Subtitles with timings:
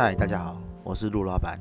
[0.00, 1.58] 嗨，大家好，我是陆老板。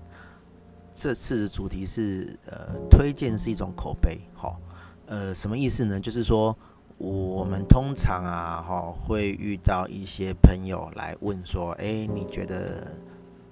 [0.94, 4.60] 这次的主题是呃，推荐是一种口碑，好，
[5.08, 6.00] 呃，什么意思呢？
[6.00, 6.56] 就是说
[7.00, 12.86] 我们通常啊，哈，会遇到一些朋友来问说，哎，你觉得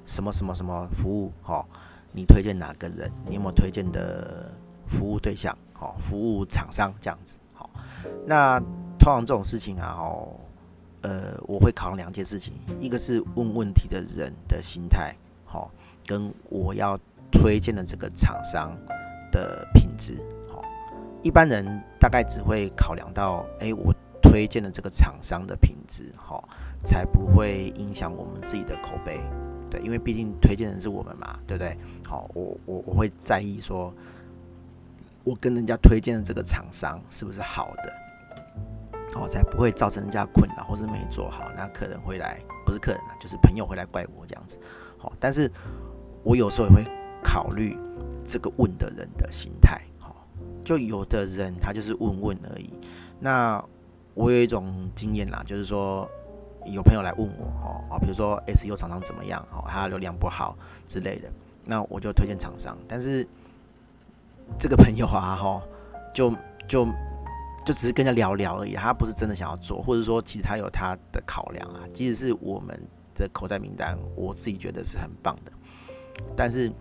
[0.05, 1.65] 什么什么什么服务，哈，
[2.11, 3.11] 你推荐哪个人？
[3.25, 4.53] 你有没有推荐的
[4.85, 5.57] 服务对象？
[5.73, 7.67] 好，服务厂商这样子，好。
[8.27, 8.59] 那
[8.99, 10.29] 通常这种事情啊，哦。
[11.05, 15.69] 呃，我会考量两件事情，一个是问问题的人的心态，好，
[16.07, 16.99] 跟我要
[17.31, 18.75] 推荐的这个厂商
[19.31, 20.17] 的品质，
[20.49, 20.63] 好。
[21.21, 21.63] 一般人
[21.99, 26.49] 大概只会考量到，哎，我推荐的这个厂商的品质，好，
[26.83, 29.19] 才不会影响我们自己的口碑，
[29.69, 31.77] 对，因为毕竟推荐人是我们嘛，对不对？
[32.03, 33.93] 好，我我我会在意说，
[35.23, 38.04] 我跟人家推荐的这个厂商是不是好的。
[39.15, 44.59] 哦，才不会造成人家困扰，或是没做好，那客人会来，不是客人啊，就是朋友会来怪我这样子。
[44.97, 45.49] 好，但是
[46.21, 46.83] 我有时候也会
[47.23, 47.77] 考虑
[48.25, 49.81] 这个问的人的心态。
[49.97, 50.27] 好，
[50.65, 52.73] 就有的人他就是问问而已。
[53.17, 53.63] 那
[54.15, 56.05] 我有一种经验啦，就是说
[56.65, 60.57] 有朋友来问我，哦，比如说 SU 厂商怎么样，哦，他流量不好
[60.89, 61.31] 之类的，
[61.63, 62.77] 那我就推荐厂商。
[62.85, 63.25] 但是
[64.59, 65.61] 这个朋友啊，哈，
[66.13, 66.33] 就
[66.67, 66.85] 就。
[67.65, 71.81] 就只是跟他聊聊而已，他不是真的想要做，或者说其实他有他的考量啊。
[71.91, 72.79] 即使是我们
[73.15, 75.51] 的口袋名单，我自己觉得是很棒的，
[76.35, 76.71] 但是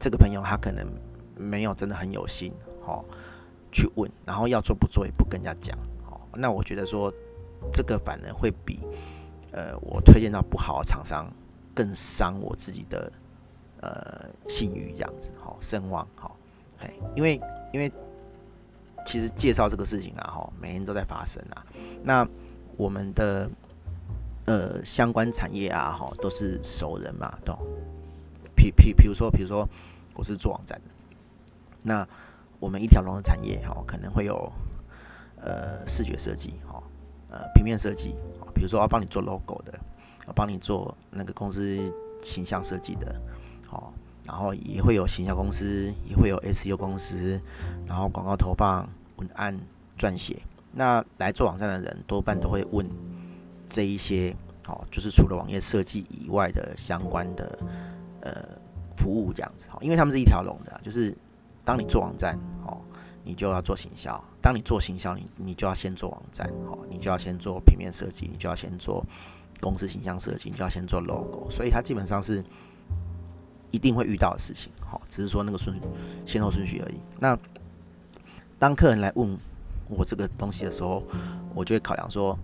[0.00, 0.84] 这个朋友他可能
[1.36, 2.52] 没有真的很有心，
[2.84, 3.04] 哦，
[3.70, 5.78] 去问，然后要做不做也不跟人家讲，
[6.10, 7.12] 哦，那我觉得说
[7.72, 8.80] 这个反而会比
[9.52, 11.32] 呃我推荐到不好的厂商
[11.72, 13.12] 更伤我自己的
[13.80, 16.36] 呃信誉这样子，好，声望，好，
[16.80, 17.40] 哎，因为
[17.72, 17.92] 因为。
[19.04, 21.64] 其实介绍这个事情啊，哈，每天都在发生啊。
[22.02, 22.26] 那
[22.76, 23.50] 我们的
[24.46, 27.58] 呃相关产业啊，哈，都是熟人嘛，懂？
[28.54, 29.68] 比比比如说，比如说
[30.14, 30.94] 我是做网站的，
[31.82, 32.06] 那
[32.60, 34.52] 我们一条龙的产业哈，可能会有
[35.40, 36.82] 呃视觉设计，哈，
[37.28, 38.14] 呃平面设计，
[38.54, 39.78] 比如说要帮你做 logo 的，
[40.26, 43.20] 要帮你做那个公司形象设计的，
[44.24, 47.40] 然后也会有行销公司，也会有 SEO 公司，
[47.86, 49.58] 然后广告投放、文案
[49.98, 50.40] 撰写。
[50.72, 52.88] 那来做网站的人多半都会问
[53.68, 54.34] 这一些，
[54.68, 57.58] 哦，就是除了网页设计以外的相关的
[58.20, 58.32] 呃
[58.96, 61.14] 服务这样子，哦因为他们是一条龙的，就是
[61.64, 62.80] 当你做网站，哦，
[63.24, 69.04] 你就要做行销；当你做行销，你你就要先做网站，哦，你就要先做平面设计，你就要先做
[69.60, 71.50] 公司形象设计，你就要先做 logo。
[71.50, 72.42] 所以它基本上是。
[73.72, 75.76] 一定会遇到的事情，好，只是说那个顺
[76.24, 77.00] 先后顺序而已。
[77.18, 77.36] 那
[78.58, 79.36] 当客人来问
[79.88, 81.02] 我这个东西的时候，
[81.54, 82.38] 我就会考量说，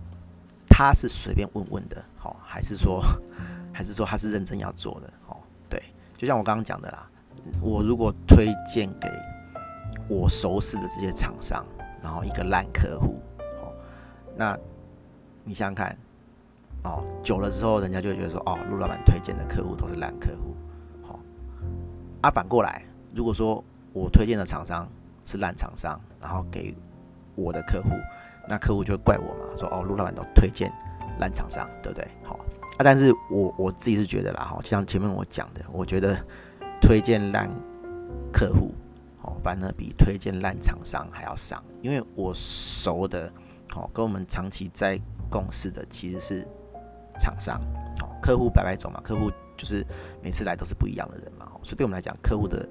[0.67, 3.01] 他是随便问问的，好，还是说，
[3.71, 5.81] 还是说他是认真要做的，好，对，
[6.17, 7.07] 就像我刚刚讲的啦，
[7.61, 9.07] 我如果推荐给
[10.09, 11.65] 我熟识的这些厂商，
[12.01, 13.21] 然后一个烂客户，
[13.61, 13.71] 好，
[14.35, 14.57] 那
[15.43, 15.97] 你想想看，
[16.83, 20.48] 哦，久了之后，人家就会觉得说，哦，陆老板推荐的客户都是烂客户。
[22.21, 22.83] 啊，反过来，
[23.15, 23.63] 如果说
[23.93, 24.85] 我推荐的厂商
[25.23, 26.75] 是烂厂商，然后给
[27.35, 27.89] 我的客户，
[28.47, 30.69] 那客户就会怪我嘛，说哦，陆老板都推荐
[31.19, 32.05] 烂厂商，对不对？
[32.23, 32.35] 好
[32.77, 36.17] 啊，但是我我自己是觉得啦，哈，就像前面我讲的，我觉得
[36.81, 37.49] 推荐烂
[38.33, 38.73] 客户，
[39.21, 43.31] 哦，反而比推荐烂厂商还要伤，因为我熟的，
[43.75, 46.47] 哦，跟我们长期在共事的其实是
[47.17, 47.61] 厂商，
[48.01, 49.31] 哦，客户百百种嘛，客户。
[49.59, 49.85] 就是
[50.23, 52.65] 每次来都是不一样的人嘛，所以对我们来讲，客户的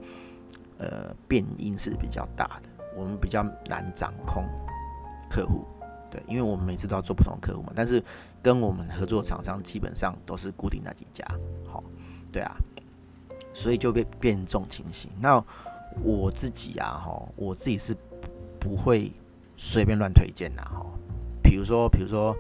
[0.79, 4.43] 呃变因是比较大的，我们比较难掌控
[5.29, 5.67] 客户，
[6.11, 7.75] 对，因为我们每次都要做不同客户嘛。
[7.77, 8.03] 但是
[8.43, 11.23] 跟我们合作厂商基本上都是固定那几家，
[11.67, 11.85] 好，
[12.33, 12.57] 对啊，
[13.53, 15.11] 所以就变变这种情形。
[15.21, 15.45] 那
[16.03, 17.95] 我自己啊，哈，我自己是
[18.59, 19.13] 不会
[19.59, 20.87] 随便乱推荐的，哈。
[21.43, 22.35] 比如说，比如说，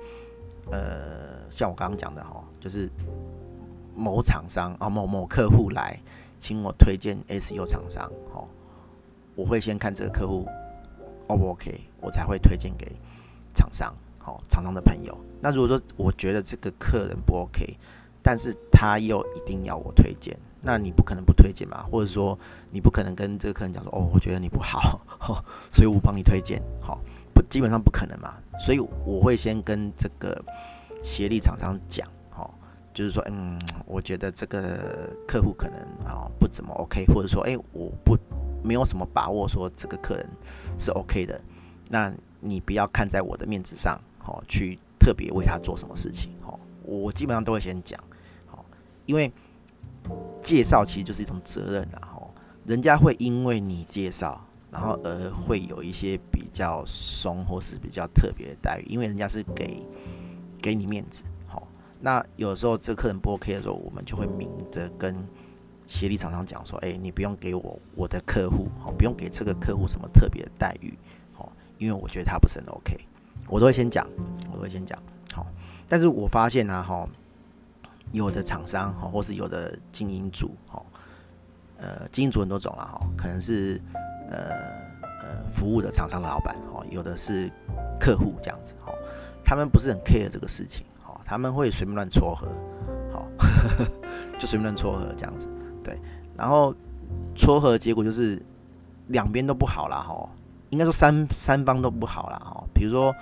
[0.70, 2.88] 呃，像我刚刚讲的，哈，就是。
[3.98, 5.98] 某厂商啊，某某客户来
[6.38, 8.46] 请我推荐 SEO 厂商，哦，
[9.34, 10.46] 我会先看这个客户
[11.26, 12.90] O 不 OK，我才会推荐给
[13.54, 15.18] 厂商，好，厂商的朋友。
[15.40, 17.76] 那如果说我觉得这个客人不 OK，
[18.22, 21.84] 但是他又一定要我推荐，那你不可能不推荐嘛？
[21.90, 22.38] 或者说
[22.70, 25.00] 你不可能跟这个客人讲说，哦，我觉得你不好，
[25.74, 27.00] 所以我帮你推荐，好，
[27.34, 28.34] 不，基本上不可能嘛。
[28.60, 30.44] 所以我会先跟这个
[31.02, 32.08] 协力厂商讲。
[32.98, 33.56] 就是说，嗯，
[33.86, 38.18] 我觉得这个客户可能啊不怎么 OK，或者说，哎，我不
[38.60, 40.28] 没有什么把握说这个客人
[40.80, 41.40] 是 OK 的，
[41.88, 48.02] 那你不要看在我的面子上，哦，去特别为他做什么事情，哦，我基本上都会先讲，
[48.46, 48.64] 好，
[49.06, 49.32] 因为
[50.42, 52.30] 介绍其实就是一种责任啊，哦，
[52.66, 59.86] 人家会因为你介绍，然后而会有一些比较松或是比较特别的待遇，因为人家是给
[60.60, 61.22] 给你面子，
[62.00, 65.16] 那有时候这客人不 OK 的时候，我们就会明着跟
[65.86, 70.96] 协力厂商讲说，哎，你不用给我我的客户，好，不用给这个客户什么特别的待遇，
[71.32, 72.96] 好，因为我觉得他不是很 OK，
[73.48, 74.06] 我都会先讲，
[74.52, 74.98] 我都会先讲，
[75.32, 75.46] 好。
[75.88, 77.08] 但是我发现呢，哈，
[78.12, 80.82] 有的厂商，哈，或是有的经营组，哈，
[81.78, 83.80] 呃，经营组很多种了，哈，可能是
[84.30, 84.38] 呃
[85.02, 87.50] 呃服务的厂商老板，哈，有的是
[87.98, 88.92] 客户这样子，哈，
[89.42, 90.84] 他们不是很 care 这个事情，
[91.28, 92.48] 他们会随便乱撮合，
[93.12, 93.28] 好，
[94.40, 95.46] 就随便乱撮合这样子，
[95.84, 96.00] 对，
[96.34, 96.74] 然后
[97.36, 98.40] 撮合结果就是
[99.08, 100.26] 两边都不好了，哈，
[100.70, 103.14] 应该说三三方都不好了，哈，比如说。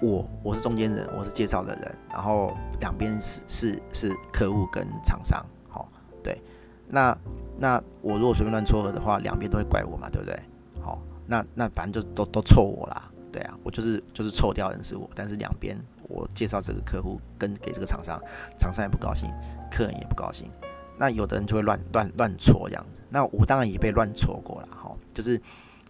[0.00, 5.88] 我我是中间人，我是介绍的人，然后两边是是是客户跟厂商，好，
[6.22, 6.40] 对，
[6.86, 7.18] 那
[7.58, 10.38] 那我如果随便乱撮合的话，两边都会怪我嘛，对不对？
[10.80, 15.76] 好，那那反正就都都臭我啦，对啊，我就是就是臭掉人是我，但是两边
[16.08, 18.20] 我介绍这个客户跟给这个厂商，
[18.58, 19.30] 厂商也不高兴，
[19.70, 20.50] 客人也不高兴，
[20.98, 25.40] 那有的人就会乱乱乱撮这样子，那我当然也被乱撮过了，哈，就是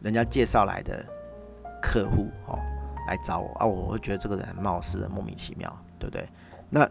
[0.02, 1.04] 人家介绍来的
[1.80, 2.58] 客户，哈。
[3.08, 3.64] 来找我啊！
[3.64, 6.28] 我会觉得这个人很冒失的，莫名其妙，对不对？
[6.68, 6.86] 那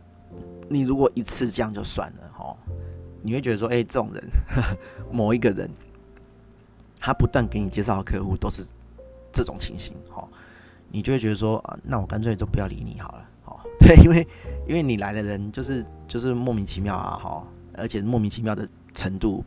[0.68, 2.58] 你如果一次这样就算了哈，
[3.22, 4.24] 你会觉得说，哎、这种人，
[5.12, 5.70] 某一个人，
[7.00, 8.66] 他不断给你介绍的客户都是
[9.32, 10.28] 这种情形哈，
[10.92, 14.28] 你就会觉得说，啊，那我干脆都不要理你好了，好， 对，因为
[14.68, 19.44] 因为你来的人就是就是莫名其妙啊，哈，而且莫名其妙的程度、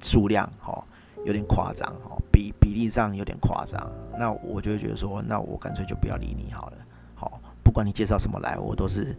[0.00, 0.84] 数量，哈。
[1.24, 3.84] 有点夸张哦，比比例上有点夸张，
[4.16, 6.76] 那我就会觉得说，那我干脆就不要理你好了。
[7.16, 9.12] 好，不管你介绍什么来，我都是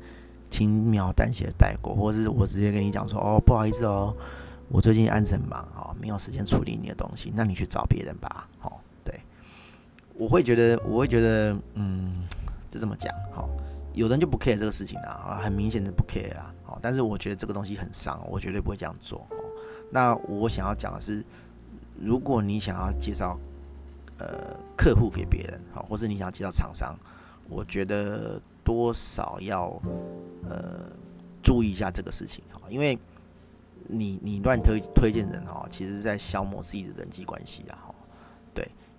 [0.49, 4.15] 轻描淡写带过，或者是我直接跟你讲说，哦，不好意思哦，
[4.69, 8.47] 我最近案子很忙哦，没有时间处理你的东西，那你去找别人吧。
[8.57, 8.79] 好，
[10.17, 12.19] 我会觉得，我会觉得，嗯，
[12.69, 13.13] 就这么讲。
[13.33, 13.49] 好，
[13.93, 16.53] 有人就不 care 这个事情啊，很明显的不 care 啊。
[16.63, 19.25] 好，但是我觉得这个东西很伤，我绝对不会这样做。
[19.91, 21.23] 那我想要讲的是。
[21.99, 23.39] 如果你想要介绍
[24.19, 26.95] 呃客户给别人，好，或是你想要介绍厂商，
[27.49, 29.81] 我觉得多少要
[30.47, 30.85] 呃
[31.41, 32.95] 注意一下这个事情哈，因为
[33.87, 37.86] 你你乱推推荐人哦，其实在消磨自己的人际关系啊，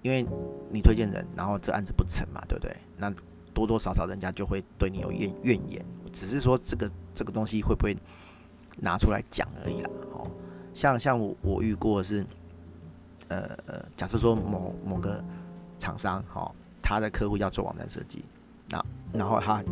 [0.02, 0.26] 因为
[0.70, 2.76] 你推荐人，然后这案子不成嘛，对不对？
[2.96, 3.12] 那
[3.54, 7.96] 多多少少人家就会对你有怨怨言，只是说这个这个东西会不会
[8.76, 10.26] 拿出来讲而已啦，哦，
[10.74, 12.24] 像像我我遇过的是。
[13.30, 15.22] 呃呃，假设说某某个
[15.78, 16.50] 厂商哈，
[16.80, 18.24] 他的客户要做网站设计，
[18.70, 19.62] 那然后他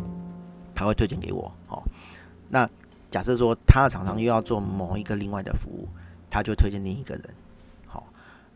[0.75, 1.83] 他会推荐给我，好，
[2.49, 2.69] 那
[3.09, 5.87] 假设说他的厂商又要做某一个另外的服务，
[6.29, 7.23] 他就推荐另一个人，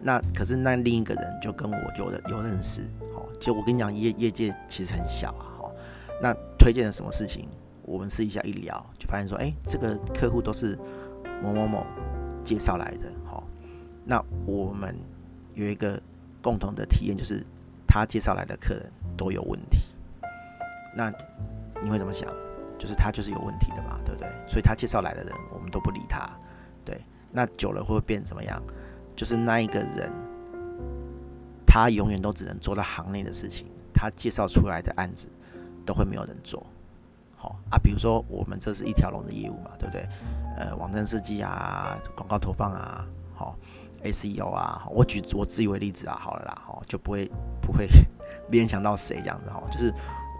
[0.01, 2.81] 那可是那另一个人就跟我有有认识，
[3.13, 5.71] 好，就我跟你讲业业界其实很小啊，好，
[6.21, 7.47] 那推荐了什么事情，
[7.83, 10.77] 我们试一下一聊，就发现说，哎，这个客户都是
[11.43, 11.85] 某某某
[12.43, 13.11] 介绍来的。
[14.03, 14.97] 那我们
[15.53, 16.01] 有一个
[16.41, 17.45] 共同的体验，就是
[17.87, 19.77] 他介绍来的客人都有问题。
[20.95, 21.13] 那
[21.83, 22.27] 你会怎么想？
[22.79, 24.27] 就是他就是有问题的嘛，对不对？
[24.47, 26.27] 所以他介绍来的人，我们都不理他。
[26.83, 26.99] 对，
[27.31, 28.59] 那久了会不会变怎么样？
[29.15, 30.11] 就是那一个人，
[31.65, 35.27] 他永远都只能做到行内的事情，他介绍出来的案子
[35.85, 36.65] 都会没有人做。
[37.35, 40.07] 好啊，比如说我们这是一条龙的业务嘛，对不对？
[40.57, 43.57] 呃，网站设计啊，广告投放啊，好。
[44.03, 47.87] SEO 啊，我举我自己为例子啊，好了啦，哈，就不会不会
[48.49, 49.93] 联想到谁这样子哈，就是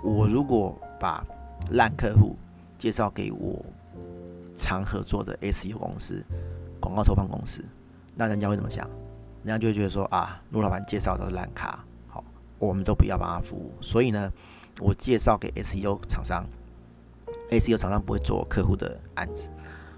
[0.04, 1.24] 我如果把
[1.70, 2.36] 烂客户
[2.80, 3.64] 介绍给我
[4.58, 6.26] 常合作的 SEO 公司、
[6.80, 7.64] 广告投放公司，
[8.16, 8.88] 那人家会怎么想？
[9.44, 12.24] 人家就会觉得说啊，陆老板介绍的都是烂咖，好，
[12.60, 13.74] 我们都不要帮他服务。
[13.82, 14.32] 所以呢，
[14.80, 16.46] 我介绍给 SEO 厂商
[17.50, 19.50] ，SEO 厂商不会做客户的案子，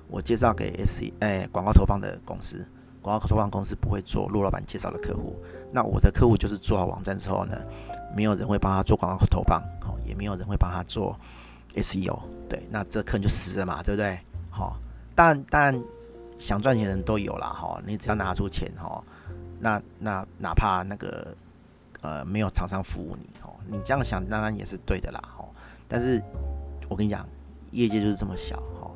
[0.07, 2.65] 我介绍给 SE 哎广告投放的公司。
[3.01, 5.35] 广告投放公司不会做陆老板介绍的客户，
[5.73, 7.57] 那我的客户就是做好网站之后呢，
[8.15, 11.19] 没有人会帮他做广告投放，好，也没有人会帮他做
[11.75, 12.17] SEO，
[12.47, 14.17] 对，那这客人就死了嘛，对不对？
[14.49, 14.77] 好，
[15.13, 15.77] 但但
[16.37, 19.03] 想赚钱的人都有啦，哈，你只要拿出钱，哈，
[19.59, 21.35] 那那哪怕那个
[22.01, 25.45] 呃没有厂商服务你，哦，你这样想当然也是对的啦，哈，
[25.87, 26.21] 但是
[26.89, 27.27] 我跟你讲，
[27.71, 28.91] 业界就是这么小，哈，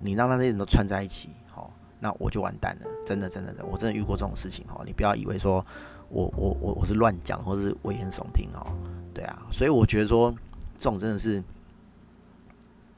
[0.00, 1.68] 你让那些人都串在一起哈。
[2.04, 4.82] 那我就完蛋了，真的，真的，的，我真的遇过这种事情哦。
[4.84, 5.64] 你不要以为说
[6.08, 8.76] 我，我，我，我是乱讲，或是危言耸听哦。
[9.14, 10.34] 对啊，所以我觉得说，
[10.76, 11.40] 这种真的是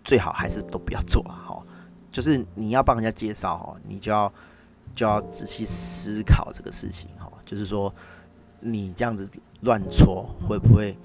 [0.05, 1.37] 最好还是都不要做啊。
[1.45, 1.63] 哈，
[2.15, 4.33] 就是你要帮人家介绍哦，你就要
[4.95, 7.93] 就要仔细思考这个事情哈，就是说
[8.61, 9.29] 你这样子
[9.63, 10.97] 乱戳会不会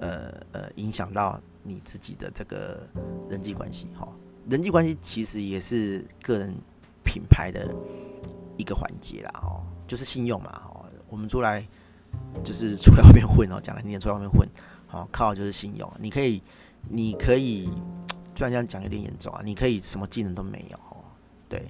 [0.00, 2.84] 呃呃影响到你自己的这个
[3.30, 4.08] 人际关系哈？
[4.50, 6.52] 人际关系其实也是个人
[7.04, 7.72] 品牌的
[8.56, 11.64] 一个环节啦哦，就是信用嘛哦，我们出来
[12.42, 14.44] 就是出来外面混哦，讲来你也出来外面混，
[14.88, 16.42] 好靠就是信用，你可以
[16.90, 17.70] 你可以。
[18.38, 20.78] 虽然这样讲有点严重啊，你可以什么技能都没有，
[21.48, 21.60] 对，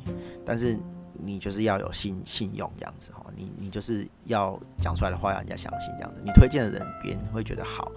[0.45, 0.79] 但是
[1.15, 7.91] 你就是要有信信用这样子哦，你你就是要讲出来的话让人家相信这样子，你推荐的人别人会觉得好，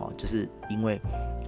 [0.00, 1.00] 哦，就是因为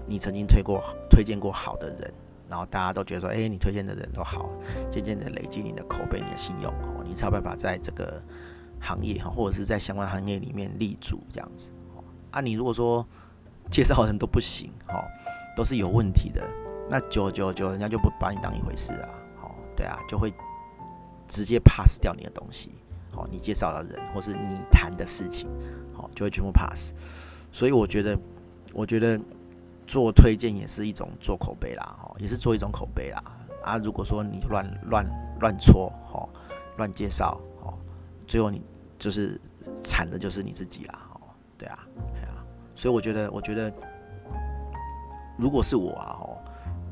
[0.06, 0.80] 你曾经推过
[1.10, 2.14] 推荐过好的人，
[2.48, 4.48] 然后大家都觉得说，哎，你推荐的人都好，
[4.88, 8.22] 渐渐的累积你的口碑、你的信用哦，你才有办法在这个
[8.80, 12.04] 行业哈，或者是在相关行业里面立足这样子哦。
[12.30, 13.04] 啊，你如果说
[13.68, 15.02] 介绍人都不行哦，
[15.56, 16.40] 都是有问题的。
[16.90, 19.08] 那久久久，人家就不把你当一回事啊，
[19.42, 20.32] 哦，对啊，就会
[21.28, 22.72] 直接 pass 掉你的东西，
[23.12, 25.48] 哦，你介绍的人或是你谈的事情，
[25.98, 26.94] 哦，就会全部 pass。
[27.52, 28.18] 所以我觉得，
[28.72, 29.20] 我觉得
[29.86, 33.22] 做推荐也是一种做口碑啦，哦，也是做一种口碑啦。
[33.62, 35.04] 啊，如果说你乱乱
[35.40, 36.26] 乱戳，哦，
[36.78, 37.76] 乱介绍，哦，
[38.26, 38.62] 最后你
[38.98, 39.38] 就是
[39.82, 41.20] 惨的就是你自己啦，哦，
[41.58, 42.42] 对啊，对啊。
[42.74, 43.70] 所以我觉得，我觉得
[45.36, 46.38] 如果是我啊，哦。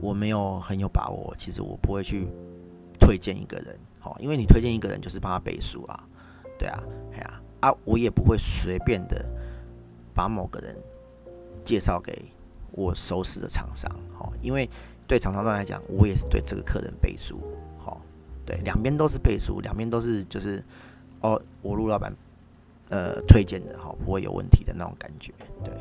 [0.00, 2.29] 我没有很有把握，其实我不会去
[2.99, 6.05] 推荐一个人，好，因为你推荐一个人就是帮他背书啊，
[6.59, 9.25] 对啊，哎呀，啊，我也不会随便的
[10.15, 10.76] 把某个人
[11.65, 12.31] 介绍给
[12.73, 14.69] 我熟识的厂商，好，因为
[15.07, 17.41] 对厂商端来讲，我也是对这个客人背书，
[17.79, 18.00] 好，
[18.45, 20.62] 对，两边都是背书，两边都是就是
[21.21, 22.15] 哦，我陆老板
[22.91, 25.33] 呃推荐的，好，不会有问题的那种感觉，
[25.65, 25.73] 对，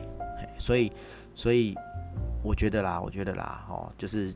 [0.58, 0.92] 所以
[1.34, 1.76] 所以。
[2.46, 4.32] 我觉得啦，我觉得啦，哦，就是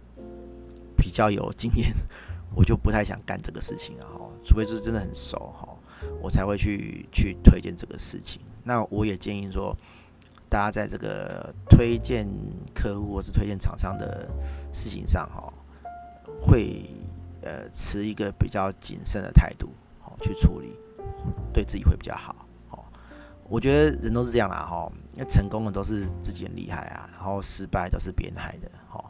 [0.97, 1.93] 比较有经验，
[2.55, 5.69] 我就不太想干这个事情啊，哦，除非就是真的很熟哈，
[6.19, 8.41] 我才会去去推荐这个事情。
[8.63, 9.77] 那我也建议说，
[10.49, 12.27] 大家在这个推荐
[12.73, 14.27] 客户或是推荐厂商的
[14.73, 15.53] 事情上，哈，
[16.41, 16.89] 会
[17.43, 19.69] 呃持一个比较谨慎的态度，
[20.01, 20.73] 好去处理，
[21.53, 22.35] 对自己会比较好。
[23.49, 29.03] 我觉得人都是这样啦，哈，那成功的都是自己很厉害啊，然后失败都是别人害的，哈，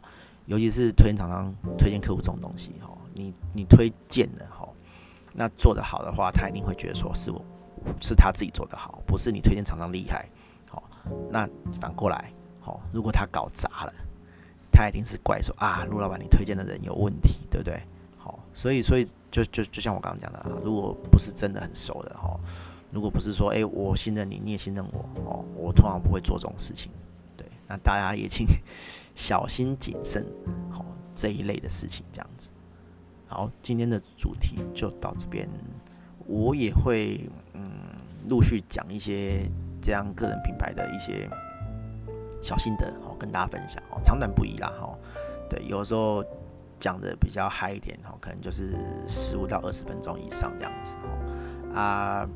[0.46, 4.66] 尤其是推荐厂商、推荐客户这种东西，哈，你你推荐的，哈，
[5.34, 7.44] 那做得好的话，他一定会觉得说是我，
[8.00, 10.26] 是他自己做得好，不是你推荐厂商厉害，
[10.70, 10.82] 好，
[11.30, 11.46] 那
[11.78, 13.92] 反过来，好，如果他搞砸了，
[14.72, 17.78] 他一定是怪说啊，陆老板你推荐的人有问题，对不对？
[18.16, 22.40] 好，所以所以就就就像我刚刚讲的，如果不是真的很熟的，哈。
[22.92, 26.90] 如果不是说，哎、我信任你，你也信任我，哦，我通常不会做这种事情。
[27.36, 28.46] 对，那大家也请
[29.14, 30.26] 小心谨慎，
[30.68, 32.50] 好，这一类的事情这样子。
[33.28, 35.48] 好，今天的主题就到这边，
[36.26, 37.62] 我也会嗯
[38.28, 39.48] 陆续讲一些
[39.80, 41.30] 这样个人品牌的一些
[42.42, 44.98] 小心得，好，跟大家分享，哦，长短不一啦，哈，
[45.48, 46.24] 对，有时候
[46.80, 48.74] 讲的比较嗨一点，哦，可能就是
[49.08, 50.96] 十五到二十分钟以上这样子，
[51.72, 52.28] 啊。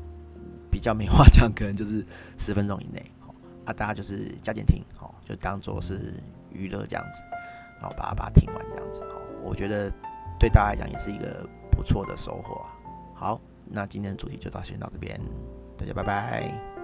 [0.75, 2.05] 比较没话讲，可能就是
[2.37, 6.13] 十分钟以内，哦啊，大家就是加减听，哦，就当做是
[6.51, 7.21] 娱乐这样子，
[7.79, 9.89] 然后把它把它听完这样子，哦，我觉得
[10.37, 12.67] 对大家来讲也是一个不错的收获。
[13.13, 15.17] 好，那今天的主题就到先到这边，
[15.77, 16.74] 大家拜拜。